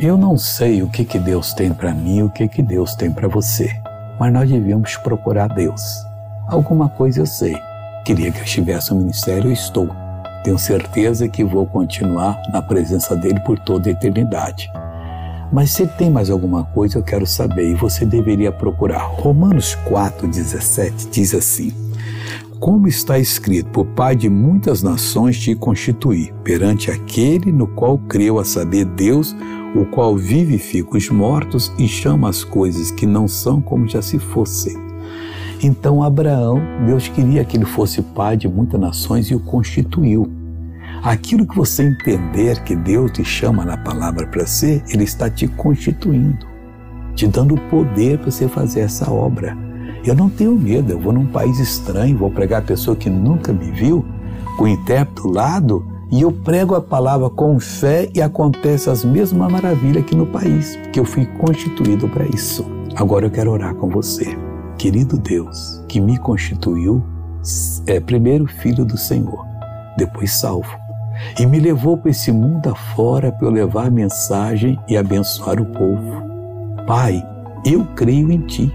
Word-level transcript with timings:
Eu 0.00 0.16
não 0.16 0.38
sei 0.38 0.80
o 0.80 0.88
que, 0.88 1.04
que 1.04 1.18
Deus 1.18 1.52
tem 1.52 1.72
para 1.72 1.92
mim 1.92 2.22
o 2.22 2.30
que, 2.30 2.46
que 2.46 2.62
Deus 2.62 2.94
tem 2.94 3.10
para 3.10 3.26
você, 3.26 3.68
mas 4.16 4.32
nós 4.32 4.48
devemos 4.48 4.96
procurar 4.96 5.48
Deus. 5.48 5.82
Alguma 6.46 6.88
coisa 6.88 7.18
eu 7.18 7.26
sei. 7.26 7.56
Queria 8.04 8.30
que 8.30 8.38
eu 8.38 8.44
estivesse 8.44 8.92
no 8.92 9.00
ministério, 9.00 9.48
eu 9.48 9.52
estou. 9.52 9.88
Tenho 10.44 10.56
certeza 10.56 11.28
que 11.28 11.42
vou 11.42 11.66
continuar 11.66 12.40
na 12.52 12.62
presença 12.62 13.16
dele 13.16 13.40
por 13.40 13.58
toda 13.58 13.88
a 13.88 13.92
eternidade. 13.92 14.70
Mas 15.52 15.72
se 15.72 15.84
tem 15.84 16.08
mais 16.08 16.30
alguma 16.30 16.62
coisa, 16.62 16.98
eu 16.98 17.02
quero 17.02 17.26
saber 17.26 17.68
e 17.68 17.74
você 17.74 18.06
deveria 18.06 18.52
procurar. 18.52 19.02
Romanos 19.02 19.76
4,17 19.88 21.10
diz 21.10 21.34
assim: 21.34 21.72
Como 22.60 22.88
está 22.88 23.20
escrito, 23.20 23.70
por 23.70 23.86
Pai 23.86 24.16
de 24.16 24.28
muitas 24.28 24.82
nações 24.82 25.38
te 25.38 25.54
constituí, 25.54 26.32
perante 26.42 26.90
aquele 26.90 27.52
no 27.52 27.68
qual 27.68 27.96
creu 27.98 28.40
a 28.40 28.44
saber 28.44 28.84
Deus, 28.84 29.34
o 29.76 29.84
qual 29.86 30.16
vivifica 30.16 30.96
os 30.96 31.08
mortos 31.08 31.72
e 31.78 31.86
chama 31.86 32.28
as 32.28 32.42
coisas 32.42 32.90
que 32.90 33.06
não 33.06 33.28
são 33.28 33.60
como 33.60 33.86
já 33.86 34.02
se 34.02 34.18
fossem. 34.18 34.76
Então, 35.62 36.02
Abraão, 36.02 36.60
Deus 36.84 37.06
queria 37.06 37.44
que 37.44 37.56
ele 37.56 37.64
fosse 37.64 38.02
pai 38.02 38.36
de 38.36 38.48
muitas 38.48 38.80
nações 38.80 39.26
e 39.26 39.36
o 39.36 39.40
constituiu. 39.40 40.28
Aquilo 41.00 41.46
que 41.46 41.54
você 41.54 41.84
entender 41.84 42.60
que 42.64 42.74
Deus 42.74 43.12
te 43.12 43.24
chama 43.24 43.64
na 43.64 43.76
palavra 43.76 44.26
para 44.26 44.46
ser, 44.46 44.82
Ele 44.88 45.04
está 45.04 45.30
te 45.30 45.46
constituindo, 45.46 46.44
te 47.14 47.28
dando 47.28 47.54
o 47.54 47.60
poder 47.70 48.18
para 48.18 48.32
você 48.32 48.48
fazer 48.48 48.80
essa 48.80 49.08
obra. 49.10 49.67
Eu 50.04 50.14
não 50.14 50.28
tenho 50.28 50.56
medo, 50.56 50.92
eu 50.92 50.98
vou 50.98 51.12
num 51.12 51.26
país 51.26 51.58
estranho, 51.58 52.16
vou 52.16 52.30
pregar 52.30 52.60
a 52.60 52.64
pessoa 52.64 52.96
que 52.96 53.10
nunca 53.10 53.52
me 53.52 53.70
viu, 53.70 54.04
com 54.56 54.64
o 54.64 54.68
intérprete 54.68 55.22
do 55.22 55.28
lado, 55.28 55.86
e 56.10 56.22
eu 56.22 56.32
prego 56.32 56.74
a 56.74 56.80
palavra 56.80 57.28
com 57.28 57.60
fé 57.60 58.08
e 58.14 58.22
acontece 58.22 58.88
as 58.88 59.04
mesmas 59.04 59.52
maravilhas 59.52 60.02
aqui 60.02 60.16
no 60.16 60.26
país, 60.26 60.76
porque 60.76 60.98
eu 60.98 61.04
fui 61.04 61.26
constituído 61.26 62.08
para 62.08 62.24
isso. 62.26 62.64
Agora 62.96 63.26
eu 63.26 63.30
quero 63.30 63.50
orar 63.52 63.74
com 63.74 63.88
você. 63.88 64.36
Querido 64.78 65.18
Deus, 65.18 65.84
que 65.86 66.00
me 66.00 66.16
constituiu, 66.18 67.02
é 67.86 68.00
primeiro 68.00 68.46
filho 68.46 68.84
do 68.84 68.96
Senhor, 68.96 69.44
depois 69.96 70.32
salvo, 70.32 70.70
e 71.38 71.44
me 71.44 71.58
levou 71.58 71.98
para 71.98 72.10
esse 72.10 72.32
mundo 72.32 72.70
afora 72.70 73.30
para 73.32 73.46
eu 73.46 73.50
levar 73.50 73.88
a 73.88 73.90
mensagem 73.90 74.78
e 74.88 74.96
abençoar 74.96 75.60
o 75.60 75.66
povo. 75.66 76.22
Pai, 76.86 77.22
eu 77.66 77.84
creio 77.96 78.30
em 78.30 78.40
Ti, 78.46 78.72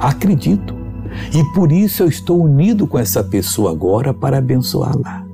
acredito, 0.00 0.74
e 1.32 1.44
por 1.52 1.70
isso 1.70 2.02
eu 2.02 2.08
estou 2.08 2.42
unido 2.42 2.86
com 2.86 2.98
essa 2.98 3.22
pessoa 3.22 3.70
agora 3.70 4.12
para 4.12 4.38
abençoá-la. 4.38 5.24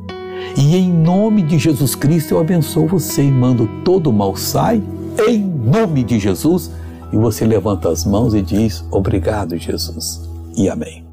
E 0.56 0.76
em 0.76 0.92
nome 0.92 1.42
de 1.42 1.58
Jesus 1.58 1.94
Cristo 1.94 2.34
eu 2.34 2.40
abençoo 2.40 2.86
você 2.86 3.22
e 3.22 3.30
mando 3.30 3.68
todo 3.84 4.10
o 4.10 4.12
mal 4.12 4.36
sai, 4.36 4.82
em 5.28 5.38
nome 5.42 6.02
de 6.02 6.18
Jesus. 6.18 6.70
E 7.12 7.16
você 7.16 7.44
levanta 7.44 7.88
as 7.88 8.04
mãos 8.04 8.34
e 8.34 8.42
diz: 8.42 8.84
Obrigado, 8.90 9.56
Jesus. 9.56 10.28
E 10.56 10.68
amém. 10.68 11.09